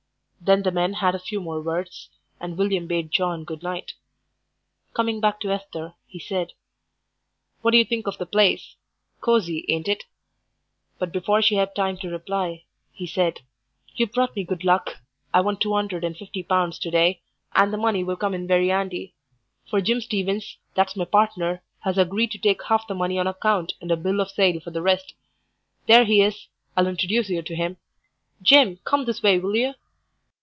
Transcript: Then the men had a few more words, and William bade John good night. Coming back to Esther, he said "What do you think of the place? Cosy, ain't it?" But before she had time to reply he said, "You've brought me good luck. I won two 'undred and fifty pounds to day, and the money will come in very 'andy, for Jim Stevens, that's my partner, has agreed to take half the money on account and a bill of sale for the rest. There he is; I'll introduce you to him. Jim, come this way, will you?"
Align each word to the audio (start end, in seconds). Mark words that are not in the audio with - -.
Then 0.43 0.63
the 0.63 0.71
men 0.71 0.93
had 0.93 1.13
a 1.13 1.19
few 1.19 1.39
more 1.39 1.61
words, 1.61 2.09
and 2.39 2.57
William 2.57 2.87
bade 2.87 3.11
John 3.11 3.43
good 3.43 3.61
night. 3.61 3.93
Coming 4.95 5.19
back 5.21 5.39
to 5.41 5.51
Esther, 5.51 5.93
he 6.07 6.17
said 6.17 6.53
"What 7.61 7.71
do 7.73 7.77
you 7.77 7.85
think 7.85 8.07
of 8.07 8.17
the 8.17 8.25
place? 8.25 8.75
Cosy, 9.21 9.63
ain't 9.69 9.87
it?" 9.87 10.05
But 10.97 11.11
before 11.11 11.43
she 11.43 11.55
had 11.57 11.75
time 11.75 11.95
to 11.97 12.09
reply 12.09 12.63
he 12.91 13.05
said, 13.05 13.41
"You've 13.93 14.13
brought 14.13 14.35
me 14.35 14.43
good 14.43 14.63
luck. 14.63 14.95
I 15.31 15.41
won 15.41 15.57
two 15.57 15.75
'undred 15.75 16.03
and 16.03 16.17
fifty 16.17 16.41
pounds 16.41 16.79
to 16.79 16.89
day, 16.89 17.21
and 17.53 17.71
the 17.71 17.77
money 17.77 18.03
will 18.03 18.17
come 18.17 18.33
in 18.33 18.47
very 18.47 18.71
'andy, 18.71 19.13
for 19.69 19.79
Jim 19.79 20.01
Stevens, 20.01 20.57
that's 20.73 20.95
my 20.95 21.05
partner, 21.05 21.61
has 21.81 21.99
agreed 21.99 22.31
to 22.31 22.39
take 22.39 22.63
half 22.63 22.87
the 22.87 22.95
money 22.95 23.19
on 23.19 23.27
account 23.27 23.73
and 23.79 23.91
a 23.91 23.95
bill 23.95 24.19
of 24.19 24.31
sale 24.31 24.59
for 24.59 24.71
the 24.71 24.81
rest. 24.81 25.13
There 25.85 26.03
he 26.03 26.23
is; 26.23 26.47
I'll 26.75 26.87
introduce 26.87 27.29
you 27.29 27.43
to 27.43 27.55
him. 27.55 27.77
Jim, 28.41 28.77
come 28.83 29.05
this 29.05 29.21
way, 29.21 29.37
will 29.37 29.55
you?" 29.55 29.75